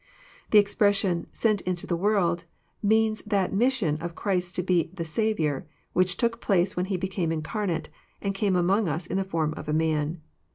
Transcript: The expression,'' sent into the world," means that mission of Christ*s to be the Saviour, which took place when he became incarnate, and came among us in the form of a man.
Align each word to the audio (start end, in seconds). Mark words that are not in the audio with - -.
The 0.49 0.57
expression,'' 0.57 1.27
sent 1.45 1.61
into 1.61 1.85
the 1.85 1.95
world," 1.95 2.45
means 2.81 3.21
that 3.21 3.53
mission 3.53 3.97
of 4.01 4.15
Christ*s 4.15 4.51
to 4.53 4.63
be 4.63 4.89
the 4.95 5.03
Saviour, 5.03 5.67
which 5.93 6.17
took 6.17 6.41
place 6.41 6.75
when 6.75 6.87
he 6.87 6.97
became 6.97 7.31
incarnate, 7.31 7.89
and 8.19 8.33
came 8.33 8.55
among 8.55 8.89
us 8.89 9.05
in 9.05 9.17
the 9.17 9.23
form 9.23 9.53
of 9.55 9.69
a 9.69 9.73
man. 9.73 10.19